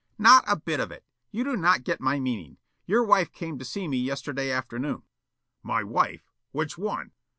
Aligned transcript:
"Not 0.17 0.43
a 0.47 0.55
bit 0.55 0.79
of 0.79 0.91
it. 0.91 1.05
You 1.29 1.43
do 1.43 1.55
not 1.55 1.83
get 1.83 2.01
my 2.01 2.19
meaning. 2.19 2.57
Your 2.87 3.03
wife 3.03 3.31
came 3.31 3.59
to 3.59 3.63
see 3.65 3.87
me 3.87 3.97
yesterday 3.97 4.49
afternoon." 4.51 5.03
"My 5.61 5.83
wife? 5.83 6.31
Which 6.51 6.75
one?" 6.75 7.11